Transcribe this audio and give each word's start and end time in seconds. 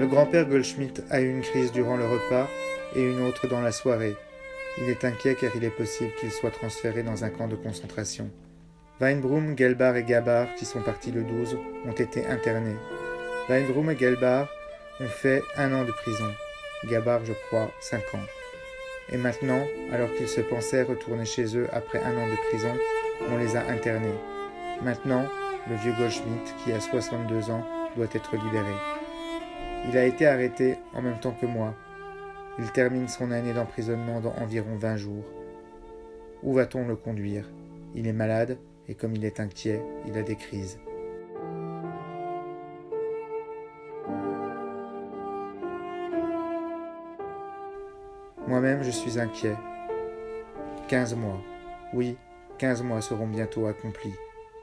Le 0.00 0.06
grand-père 0.06 0.46
Goldschmidt 0.46 1.02
a 1.10 1.20
eu 1.20 1.28
une 1.28 1.42
crise 1.42 1.70
durant 1.70 1.96
le 1.96 2.06
repas 2.06 2.48
et 2.96 3.02
une 3.02 3.22
autre 3.22 3.46
dans 3.46 3.60
la 3.60 3.72
soirée. 3.72 4.16
Il 4.78 4.88
est 4.88 5.04
inquiet 5.04 5.34
car 5.34 5.50
il 5.54 5.64
est 5.64 5.70
possible 5.70 6.12
qu'il 6.18 6.30
soit 6.30 6.50
transféré 6.50 7.02
dans 7.02 7.24
un 7.24 7.28
camp 7.28 7.46
de 7.46 7.56
concentration. 7.56 8.30
Weinbrum, 9.00 9.56
Gelbar 9.56 9.96
et 9.96 10.04
Gabar, 10.04 10.54
qui 10.54 10.64
sont 10.64 10.80
partis 10.80 11.10
le 11.10 11.22
12, 11.22 11.58
ont 11.86 11.92
été 11.92 12.26
internés. 12.26 12.76
Weinbrum 13.48 13.90
et 13.90 13.98
Gelbar 13.98 14.48
ont 15.00 15.08
fait 15.08 15.42
un 15.56 15.72
an 15.74 15.84
de 15.84 15.92
prison. 15.92 16.32
Gabar, 16.88 17.24
je 17.24 17.34
crois, 17.46 17.70
cinq 17.80 18.14
ans. 18.14 18.26
Et 19.10 19.18
maintenant, 19.18 19.62
alors 19.92 20.12
qu'ils 20.14 20.28
se 20.28 20.40
pensaient 20.40 20.84
retourner 20.84 21.26
chez 21.26 21.56
eux 21.56 21.68
après 21.70 22.02
un 22.02 22.16
an 22.16 22.28
de 22.28 22.36
prison, 22.48 22.74
on 23.30 23.36
les 23.36 23.56
a 23.56 23.66
internés. 23.68 24.14
Maintenant, 24.82 25.26
le 25.68 25.76
vieux 25.76 25.92
Goldschmidt, 25.98 26.54
qui 26.64 26.72
a 26.72 26.80
62 26.80 27.50
ans, 27.50 27.66
doit 27.96 28.06
être 28.14 28.36
libéré. 28.36 28.72
Il 29.88 29.98
a 29.98 30.04
été 30.04 30.26
arrêté 30.26 30.76
en 30.94 31.02
même 31.02 31.18
temps 31.18 31.36
que 31.38 31.46
moi. 31.46 31.74
Il 32.58 32.70
termine 32.70 33.08
son 33.08 33.30
année 33.30 33.52
d'emprisonnement 33.52 34.20
dans 34.20 34.34
environ 34.34 34.76
20 34.76 34.96
jours. 34.96 35.24
Où 36.42 36.54
va-t-on 36.54 36.86
le 36.86 36.96
conduire? 36.96 37.48
Il 37.94 38.06
est 38.06 38.12
malade 38.12 38.58
et 38.88 38.94
comme 38.94 39.14
il 39.14 39.24
est 39.24 39.40
inquiet, 39.40 39.82
il 40.06 40.16
a 40.16 40.22
des 40.22 40.36
crises. 40.36 40.78
Moi-même, 48.46 48.82
je 48.82 48.90
suis 48.90 49.18
inquiet. 49.18 49.56
15 50.88 51.14
mois. 51.16 51.40
Oui, 51.94 52.16
15 52.58 52.82
mois 52.82 53.00
seront 53.00 53.26
bientôt 53.26 53.66
accomplis. 53.66 54.14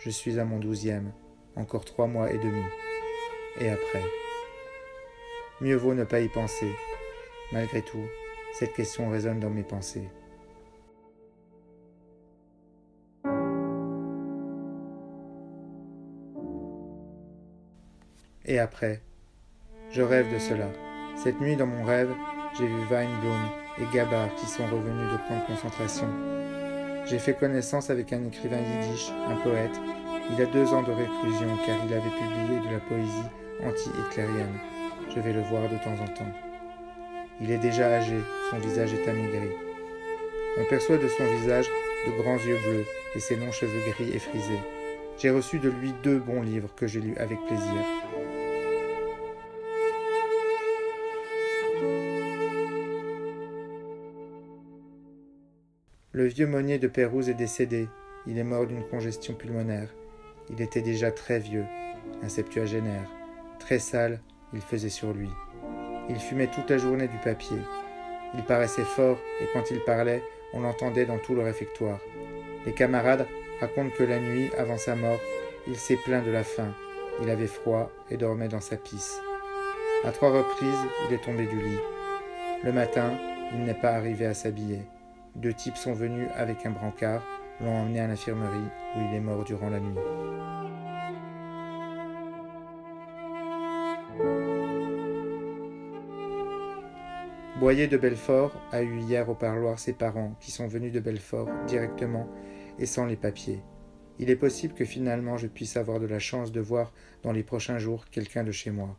Je 0.00 0.10
suis 0.10 0.38
à 0.40 0.44
mon 0.44 0.58
douzième. 0.58 1.12
Encore 1.54 1.84
trois 1.84 2.06
mois 2.06 2.30
et 2.30 2.38
demi. 2.38 2.62
Et 3.60 3.70
après? 3.70 4.02
Mieux 5.60 5.76
vaut 5.76 5.94
ne 5.94 6.04
pas 6.04 6.20
y 6.20 6.28
penser. 6.28 6.70
Malgré 7.52 7.80
tout, 7.80 8.04
cette 8.58 8.74
question 8.74 9.08
résonne 9.08 9.40
dans 9.40 9.48
mes 9.48 9.62
pensées. 9.62 10.08
Et 18.44 18.58
après, 18.58 19.00
je 19.90 20.02
rêve 20.02 20.32
de 20.32 20.38
cela. 20.38 20.66
Cette 21.16 21.40
nuit, 21.40 21.56
dans 21.56 21.66
mon 21.66 21.84
rêve, 21.84 22.12
j'ai 22.58 22.66
vu 22.66 22.84
Weinblum 22.90 23.48
et 23.78 23.94
Gabar 23.94 24.34
qui 24.36 24.46
sont 24.46 24.64
revenus 24.66 25.12
de 25.12 25.16
camp 25.28 25.40
de 25.40 25.46
concentration. 25.46 26.06
J'ai 27.06 27.18
fait 27.18 27.34
connaissance 27.34 27.88
avec 27.90 28.12
un 28.12 28.24
écrivain 28.26 28.60
yiddish, 28.60 29.10
un 29.28 29.36
poète. 29.36 29.80
Il 30.30 30.42
a 30.42 30.46
deux 30.46 30.72
ans 30.72 30.82
de 30.82 30.92
réclusion 30.92 31.56
car 31.64 31.76
il 31.86 31.92
avait 31.92 32.10
publié 32.10 32.60
de 32.60 32.72
la 32.72 32.80
poésie 32.80 33.28
anti-hitlérienne. 33.64 34.58
Je 35.14 35.20
vais 35.20 35.32
le 35.32 35.42
voir 35.42 35.62
de 35.68 35.76
temps 35.76 36.02
en 36.02 36.08
temps. 36.08 36.32
Il 37.40 37.50
est 37.50 37.58
déjà 37.58 37.86
âgé, 37.88 38.16
son 38.50 38.58
visage 38.58 38.92
est 38.94 39.08
amaigri. 39.08 39.48
On 40.58 40.64
perçoit 40.64 40.96
de 40.96 41.08
son 41.08 41.24
visage 41.38 41.68
de 42.06 42.22
grands 42.22 42.38
yeux 42.38 42.58
bleus 42.58 42.84
et 43.14 43.20
ses 43.20 43.36
longs 43.36 43.52
cheveux 43.52 43.90
gris 43.90 44.10
et 44.14 44.18
frisés. 44.18 44.60
J'ai 45.18 45.30
reçu 45.30 45.58
de 45.58 45.68
lui 45.68 45.92
deux 46.02 46.18
bons 46.18 46.42
livres 46.42 46.74
que 46.74 46.86
j'ai 46.86 47.00
lus 47.00 47.16
avec 47.16 47.38
plaisir. 47.46 47.84
Le 56.12 56.26
vieux 56.26 56.46
Monnier 56.46 56.78
de 56.78 56.88
Pérouse 56.88 57.28
est 57.28 57.34
décédé. 57.34 57.88
Il 58.26 58.38
est 58.38 58.44
mort 58.44 58.66
d'une 58.66 58.84
congestion 58.88 59.34
pulmonaire. 59.34 59.94
Il 60.48 60.62
était 60.62 60.80
déjà 60.80 61.10
très 61.10 61.38
vieux, 61.38 61.66
un 62.22 62.28
septuagénaire, 62.30 63.10
très 63.58 63.78
sale 63.78 64.20
il 64.52 64.60
faisait 64.60 64.88
sur 64.88 65.12
lui. 65.12 65.30
Il 66.08 66.18
fumait 66.18 66.46
toute 66.46 66.70
la 66.70 66.78
journée 66.78 67.08
du 67.08 67.18
papier. 67.18 67.58
Il 68.34 68.44
paraissait 68.44 68.84
fort 68.84 69.18
et 69.40 69.46
quand 69.52 69.70
il 69.70 69.80
parlait, 69.80 70.22
on 70.52 70.60
l'entendait 70.60 71.06
dans 71.06 71.18
tout 71.18 71.34
le 71.34 71.42
réfectoire. 71.42 71.98
Les 72.64 72.72
camarades 72.72 73.26
racontent 73.60 73.94
que 73.96 74.04
la 74.04 74.18
nuit, 74.18 74.50
avant 74.58 74.76
sa 74.76 74.94
mort, 74.94 75.18
il 75.66 75.76
s'est 75.76 75.98
plaint 76.04 76.24
de 76.24 76.30
la 76.30 76.44
faim. 76.44 76.74
Il 77.22 77.30
avait 77.30 77.46
froid 77.46 77.90
et 78.10 78.16
dormait 78.16 78.48
dans 78.48 78.60
sa 78.60 78.76
pisse. 78.76 79.20
À 80.04 80.12
trois 80.12 80.30
reprises, 80.30 80.84
il 81.08 81.14
est 81.14 81.24
tombé 81.24 81.46
du 81.46 81.60
lit. 81.60 81.78
Le 82.62 82.72
matin, 82.72 83.12
il 83.52 83.64
n'est 83.64 83.74
pas 83.74 83.90
arrivé 83.90 84.26
à 84.26 84.34
s'habiller. 84.34 84.82
Deux 85.34 85.52
types 85.52 85.76
sont 85.76 85.92
venus 85.92 86.28
avec 86.36 86.66
un 86.66 86.70
brancard, 86.70 87.22
l'ont 87.60 87.82
emmené 87.82 88.00
à 88.00 88.06
l'infirmerie 88.06 88.70
où 88.96 89.00
il 89.00 89.16
est 89.16 89.20
mort 89.20 89.44
durant 89.44 89.70
la 89.70 89.80
nuit. 89.80 90.55
Boyer 97.58 97.86
de 97.86 97.96
Belfort 97.96 98.52
a 98.70 98.82
eu 98.82 98.98
hier 98.98 99.30
au 99.30 99.34
parloir 99.34 99.78
ses 99.78 99.94
parents 99.94 100.36
qui 100.40 100.50
sont 100.50 100.66
venus 100.66 100.92
de 100.92 101.00
Belfort 101.00 101.48
directement 101.66 102.28
et 102.78 102.84
sans 102.84 103.06
les 103.06 103.16
papiers. 103.16 103.62
Il 104.18 104.28
est 104.28 104.36
possible 104.36 104.74
que 104.74 104.84
finalement 104.84 105.38
je 105.38 105.46
puisse 105.46 105.78
avoir 105.78 105.98
de 105.98 106.06
la 106.06 106.18
chance 106.18 106.52
de 106.52 106.60
voir 106.60 106.92
dans 107.22 107.32
les 107.32 107.42
prochains 107.42 107.78
jours 107.78 108.04
quelqu'un 108.10 108.44
de 108.44 108.52
chez 108.52 108.70
moi. 108.70 108.98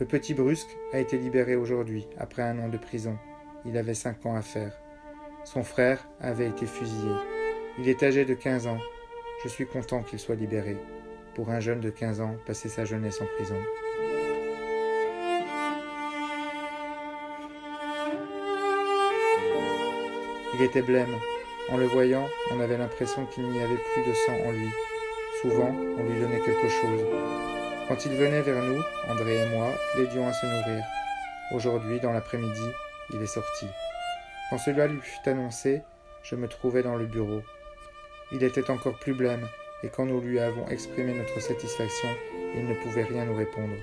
Le 0.00 0.06
petit 0.06 0.32
Brusque 0.32 0.74
a 0.94 0.98
été 0.98 1.18
libéré 1.18 1.54
aujourd'hui 1.54 2.06
après 2.16 2.42
un 2.42 2.58
an 2.60 2.70
de 2.70 2.78
prison. 2.78 3.18
Il 3.66 3.76
avait 3.76 3.92
cinq 3.92 4.24
ans 4.24 4.36
à 4.36 4.42
faire. 4.42 4.80
Son 5.44 5.62
frère 5.62 6.08
avait 6.20 6.48
été 6.48 6.64
fusillé. 6.64 7.12
Il 7.78 7.90
est 7.90 8.02
âgé 8.02 8.24
de 8.24 8.32
15 8.32 8.66
ans. 8.68 8.80
Je 9.42 9.50
suis 9.50 9.66
content 9.66 10.02
qu'il 10.02 10.18
soit 10.18 10.34
libéré. 10.34 10.78
Pour 11.34 11.50
un 11.50 11.60
jeune 11.60 11.80
de 11.80 11.90
15 11.90 12.22
ans, 12.22 12.36
passer 12.46 12.70
sa 12.70 12.86
jeunesse 12.86 13.20
en 13.20 13.26
prison. 13.36 13.58
Il 20.54 20.62
était 20.62 20.82
blême. 20.82 21.16
En 21.70 21.76
le 21.76 21.86
voyant, 21.86 22.28
on 22.52 22.60
avait 22.60 22.78
l'impression 22.78 23.26
qu'il 23.26 23.44
n'y 23.44 23.60
avait 23.60 23.78
plus 23.92 24.04
de 24.04 24.14
sang 24.14 24.36
en 24.46 24.52
lui. 24.52 24.68
Souvent, 25.40 25.74
on 25.98 26.02
lui 26.04 26.20
donnait 26.20 26.40
quelque 26.40 26.68
chose. 26.68 27.04
Quand 27.88 28.04
il 28.06 28.12
venait 28.12 28.42
vers 28.42 28.62
nous, 28.62 28.80
André 29.10 29.36
et 29.40 29.48
moi 29.48 29.66
l'aidions 29.96 30.28
à 30.28 30.32
se 30.32 30.46
nourrir. 30.46 30.84
Aujourd'hui, 31.52 31.98
dans 31.98 32.12
l'après-midi, 32.12 32.68
il 33.12 33.20
est 33.20 33.26
sorti. 33.26 33.66
Quand 34.48 34.58
cela 34.58 34.86
lui 34.86 35.00
fut 35.00 35.28
annoncé, 35.28 35.82
je 36.22 36.36
me 36.36 36.46
trouvais 36.46 36.82
dans 36.82 36.96
le 36.96 37.06
bureau. 37.06 37.42
Il 38.30 38.44
était 38.44 38.70
encore 38.70 38.98
plus 38.98 39.14
blême, 39.14 39.46
et 39.82 39.88
quand 39.88 40.06
nous 40.06 40.20
lui 40.20 40.38
avons 40.38 40.68
exprimé 40.68 41.14
notre 41.14 41.40
satisfaction, 41.40 42.08
il 42.54 42.66
ne 42.66 42.74
pouvait 42.74 43.04
rien 43.04 43.24
nous 43.24 43.36
répondre. 43.36 43.74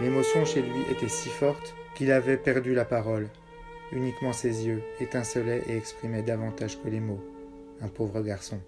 L'émotion 0.00 0.44
chez 0.44 0.62
lui 0.62 0.82
était 0.90 1.08
si 1.08 1.28
forte 1.28 1.74
qu'il 1.94 2.12
avait 2.12 2.36
perdu 2.36 2.74
la 2.74 2.84
parole. 2.84 3.28
Uniquement 3.92 4.32
ses 4.32 4.66
yeux 4.66 4.82
étincelaient 5.00 5.62
et 5.68 5.76
exprimaient 5.76 6.22
davantage 6.22 6.80
que 6.80 6.88
les 6.88 7.00
mots. 7.00 7.22
Un 7.80 7.88
pauvre 7.88 8.22
garçon. 8.22 8.60